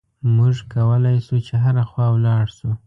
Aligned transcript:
موږ 0.35 0.55
کولای 0.73 1.17
شو 1.25 1.37
چې 1.47 1.53
هره 1.63 1.83
خوا 1.89 2.05
ولاړ 2.11 2.45
شو. 2.57 2.69